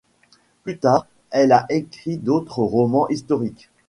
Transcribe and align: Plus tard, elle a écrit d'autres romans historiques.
Plus 0.63 0.79
tard, 0.79 1.05
elle 1.29 1.51
a 1.51 1.67
écrit 1.69 2.17
d'autres 2.17 2.63
romans 2.63 3.07
historiques. 3.09 3.69